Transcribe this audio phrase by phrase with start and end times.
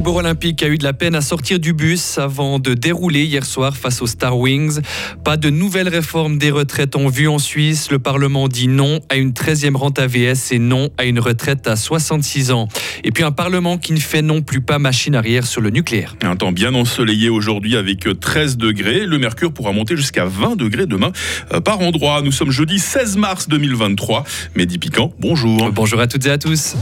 [0.00, 3.44] Fribourg Olympique a eu de la peine à sortir du bus avant de dérouler hier
[3.44, 4.80] soir face aux Star Wings.
[5.24, 7.90] Pas de nouvelles réformes des retraites en vue en Suisse.
[7.90, 11.76] Le Parlement dit non à une 13e rente AVS et non à une retraite à
[11.76, 12.66] 66 ans.
[13.04, 16.16] Et puis un Parlement qui ne fait non plus pas machine arrière sur le nucléaire.
[16.22, 19.04] Un temps bien ensoleillé aujourd'hui avec 13 degrés.
[19.04, 21.12] Le mercure pourra monter jusqu'à 20 degrés demain
[21.52, 22.22] euh, par endroit.
[22.22, 24.24] Nous sommes jeudi 16 mars 2023.
[24.56, 25.70] Mehdi Piquant, bonjour.
[25.72, 26.74] Bonjour à toutes et à tous.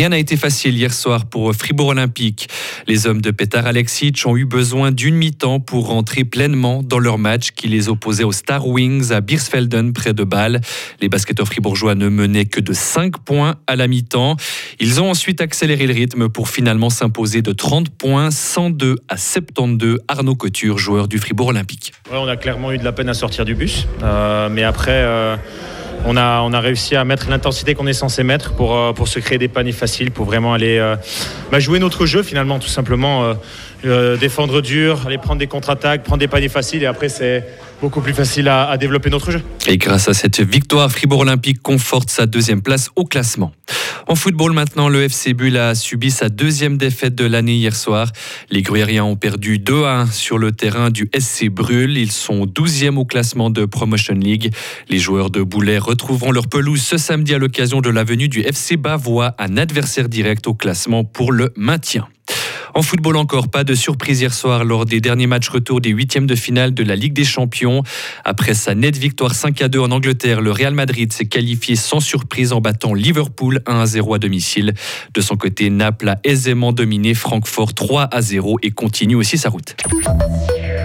[0.00, 2.48] Rien n'a été facile hier soir pour Fribourg Olympique.
[2.86, 7.18] Les hommes de Petar Alexic ont eu besoin d'une mi-temps pour rentrer pleinement dans leur
[7.18, 10.62] match qui les opposait aux Star Wings à Birsfelden près de Bâle.
[11.02, 14.36] Les basketteurs fribourgeois ne menaient que de 5 points à la mi-temps.
[14.78, 19.98] Ils ont ensuite accéléré le rythme pour finalement s'imposer de 30 points, 102 à 72.
[20.08, 21.92] Arnaud Couture, joueur du Fribourg Olympique.
[22.10, 25.02] on a clairement eu de la peine à sortir du bus, euh, mais après.
[25.04, 25.36] Euh,
[26.06, 29.08] on a, on a réussi à mettre l'intensité qu'on est censé mettre pour, euh, pour
[29.08, 30.96] se créer des paniers faciles, pour vraiment aller euh,
[31.50, 33.34] bah, jouer notre jeu finalement, tout simplement.
[33.84, 37.44] Euh, défendre dur, aller prendre des contre-attaques, prendre des paniers faciles et après c'est
[37.80, 39.40] beaucoup plus facile à, développer notre jeu.
[39.66, 43.52] Et grâce à cette victoire, Fribourg Olympique conforte sa deuxième place au classement.
[44.06, 48.10] En football maintenant, le FC Bull a subi sa deuxième défaite de l'année hier soir.
[48.50, 51.96] Les Gruyériens ont perdu 2 1 sur le terrain du SC Brûle.
[51.96, 54.52] Ils sont 12e au classement de Promotion League.
[54.88, 58.40] Les joueurs de Boulet retrouveront leur pelouse ce samedi à l'occasion de la venue du
[58.40, 62.08] FC Bavois, un adversaire direct au classement pour le maintien.
[62.74, 66.26] En football encore, pas de surprise hier soir lors des derniers matchs retour des huitièmes
[66.26, 67.82] de finale de la Ligue des Champions.
[68.24, 72.00] Après sa nette victoire 5 à 2 en Angleterre, le Real Madrid s'est qualifié sans
[72.00, 74.74] surprise en battant Liverpool 1 à 0 à domicile.
[75.14, 79.48] De son côté, Naples a aisément dominé Francfort 3 à 0 et continue aussi sa
[79.48, 79.76] route.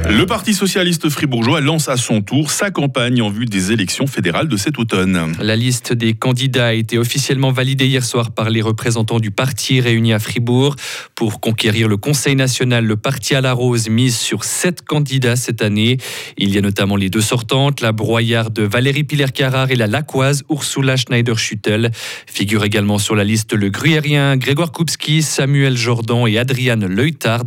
[0.07, 4.47] Le Parti socialiste fribourgeois lance à son tour sa campagne en vue des élections fédérales
[4.47, 5.33] de cet automne.
[5.41, 9.81] La liste des candidats a été officiellement validée hier soir par les représentants du parti
[9.81, 10.75] réunis à Fribourg.
[11.15, 15.63] Pour conquérir le Conseil national, le parti à la rose mise sur sept candidats cette
[15.63, 15.97] année.
[16.37, 20.97] Il y a notamment les deux sortantes, la broyarde Valérie Piller-Carrard et la laquoise Ursula
[20.97, 21.89] Schneider-Schüttel.
[22.27, 27.45] Figurent également sur la liste le gruyérien Grégoire Koupski, Samuel Jordan et Adriane Leutard.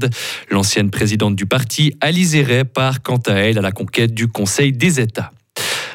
[0.50, 5.00] L'ancienne présidente du parti, Alizé part quant à elle à la conquête du Conseil des
[5.00, 5.32] États.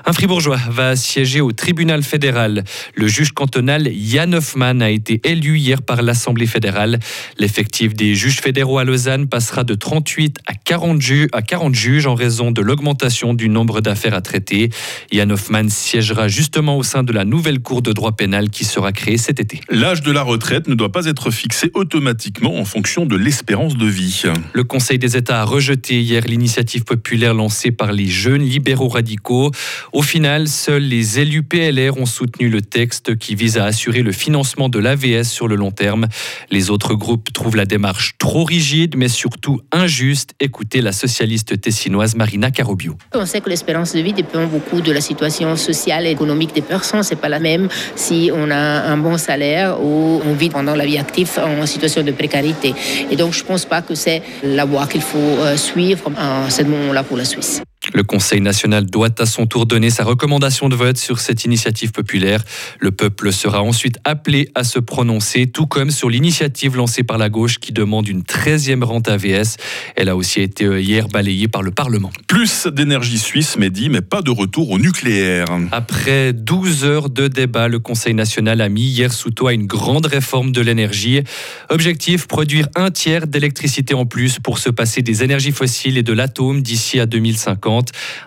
[0.06, 2.66] Un fribourgeois va siéger au tribunal fédéral.
[2.94, 7.00] Le juge cantonal Jan Hoffmann a été élu hier par l'Assemblée fédérale.
[7.38, 12.16] L'effectif des juges fédéraux à Lausanne passera de 38 à 40, à 40 juges en
[12.16, 14.72] raison de l'augmentation du nombre d'affaires à traiter.
[15.14, 18.92] Jan Hoffmann siégera justement au sein de la nouvelle cour de droit pénal qui sera
[18.92, 19.62] créée cet été.
[19.70, 23.88] L'âge de la retraite ne doit pas être fixé automatiquement en fonction de l'espérance de
[23.88, 24.24] vie.
[24.52, 29.52] Le Conseil des États a rejeté hier l'initiative populaire lancée par les jeunes libéraux radicaux.
[29.94, 34.12] Au final, seuls les élus PLR ont soutenu le texte qui vise à assurer le
[34.12, 36.08] financement de l'AVS sur le long terme.
[36.50, 40.34] Les autres groupes trouvent la démarche trop rigide, mais surtout injuste.
[40.40, 42.98] Écoutez la socialiste tessinoise Marina Carobio.
[43.14, 46.64] On sait que l'espérance de vie dépend beaucoup de la situation sociale et économique des
[46.64, 47.04] personnes.
[47.04, 50.88] C'est pas la même si on a un bon salaire ou on vit pendant la
[50.88, 52.74] vie active en situation de précarité.
[53.12, 56.64] Et donc, je pense pas que c'est la voie qu'il faut euh, suivre à ce
[56.64, 57.62] moment-là pour la Suisse.
[57.92, 61.92] Le Conseil national doit à son tour donner sa recommandation de vote sur cette initiative
[61.92, 62.44] populaire.
[62.80, 67.30] Le peuple sera ensuite appelé à se prononcer, tout comme sur l'initiative lancée par la
[67.30, 69.58] gauche qui demande une 13e rente AVS.
[69.96, 72.12] Elle a aussi été euh, hier balayée par le Parlement.
[72.28, 75.46] Plus d'énergie suisse, Mehdi, mais pas de retour au nucléaire.
[75.72, 80.06] Après 12 heures de débat, le Conseil national a mis hier sous toit une grande
[80.06, 81.22] réforme de l'énergie.
[81.70, 86.14] Objectif, produire un tiers d'électricité en plus pour se passer des énergies fossiles et de
[86.14, 87.73] l'atome d'ici à 2050.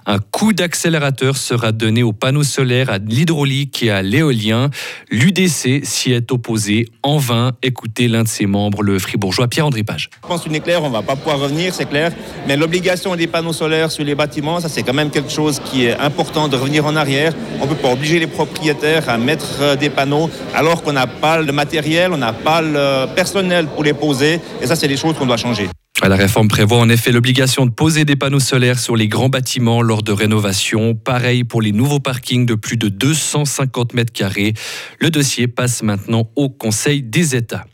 [0.07, 4.71] Un coup d'accélérateur sera donné aux panneaux solaires, à l'hydraulique et à l'éolien.
[5.11, 7.53] L'UDC s'y est opposé en vain.
[7.63, 10.11] Écoutez l'un de ses membres, le fribourgeois Pierre-André Page.
[10.23, 12.13] Je pense que nucléaire, on ne va pas pouvoir revenir, c'est clair.
[12.47, 15.87] Mais l'obligation des panneaux solaires sur les bâtiments, ça c'est quand même quelque chose qui
[15.87, 17.33] est important de revenir en arrière.
[17.61, 21.07] On ne peut pas obliger les propriétaires à mettre euh, des panneaux alors qu'on n'a
[21.07, 24.41] pas le matériel, on n'a pas le personnel pour les poser.
[24.61, 25.69] Et ça, c'est des choses qu'on doit changer.
[26.03, 29.83] La réforme prévoit en effet l'obligation de poser des panneaux solaires sur les grands bâtiments
[29.83, 30.95] lors de rénovation.
[30.95, 34.55] Pareil pour les nouveaux parkings de plus de 250 mètres carrés.
[35.01, 37.65] Le dossier passe maintenant au Conseil des États.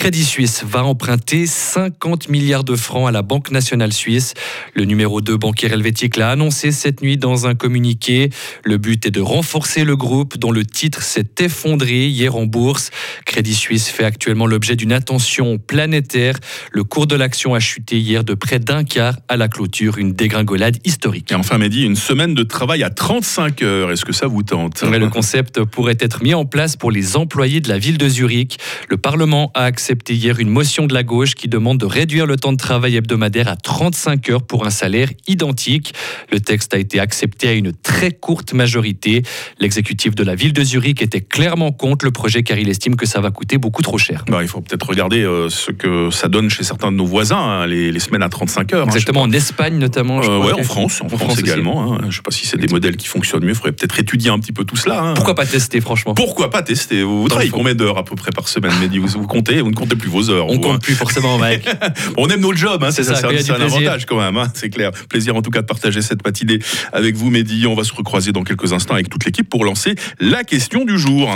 [0.00, 4.32] Crédit Suisse va emprunter 50 milliards de francs à la Banque nationale suisse.
[4.72, 8.30] Le numéro 2 bancaire helvétique l'a annoncé cette nuit dans un communiqué.
[8.64, 12.88] Le but est de renforcer le groupe dont le titre s'est effondré hier en bourse.
[13.26, 16.36] Crédit Suisse fait actuellement l'objet d'une attention planétaire.
[16.72, 20.14] Le cours de l'action a chuté hier de près d'un quart à la clôture, une
[20.14, 21.30] dégringolade historique.
[21.30, 23.92] Et enfin, Mehdi, une semaine de travail à 35 heures.
[23.92, 24.82] Est-ce que ça vous tente?
[24.82, 28.56] Le concept pourrait être mis en place pour les employés de la ville de Zurich.
[28.88, 32.24] Le Parlement a accès accepté hier une motion de la gauche qui demande de réduire
[32.24, 35.94] le temps de travail hebdomadaire à 35 heures pour un salaire identique.
[36.30, 39.24] Le texte a été accepté à une très courte majorité.
[39.58, 43.04] L'exécutif de la ville de Zurich était clairement contre le projet car il estime que
[43.04, 44.24] ça va coûter beaucoup trop cher.
[44.28, 47.36] Bah, il faut peut-être regarder euh, ce que ça donne chez certains de nos voisins,
[47.36, 48.82] hein, les, semaines à 35 heures.
[48.82, 50.22] Hein, Exactement, en Espagne notamment.
[50.22, 51.94] Je euh, en France, en, France, également.
[51.94, 51.98] Hein.
[52.02, 53.50] Je ne sais pas si c'est des modèles qui fonctionnent mieux.
[53.50, 55.14] Il faudrait peut-être étudier un petit peu tout cela.
[55.16, 56.14] Pourquoi pas tester, franchement?
[56.14, 57.02] Pourquoi pas tester?
[57.02, 58.98] Vous, travaillez combien d'heures à peu près par semaine, Mehdi?
[58.98, 60.46] Vous, vous comptez Vous ne comptez plus vos heures.
[60.48, 61.68] On ne compte plus forcément, mec.
[62.16, 64.90] on aime nos jobs, c'est ça, c'est un avantage quand même, c'est clair.
[65.08, 66.58] Plaisir en tout cas de partager cette matinée
[66.92, 67.66] avec vous, Mehdi.
[67.66, 70.98] On va se recroiser dans quelques instants avec toute l'équipe pour lancer la question du
[70.98, 71.30] jour.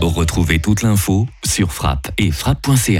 [0.00, 2.98] Retrouvez toute l'info sur frappe et frappe.ch.